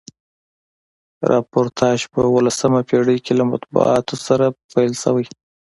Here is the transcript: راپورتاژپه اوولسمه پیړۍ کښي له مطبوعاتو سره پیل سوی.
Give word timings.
راپورتاژپه 1.31 2.19
اوولسمه 2.29 2.81
پیړۍ 2.89 3.17
کښي 3.23 3.33
له 3.39 3.45
مطبوعاتو 3.53 4.15
سره 4.27 4.45
پیل 4.71 4.93
سوی. 5.03 5.25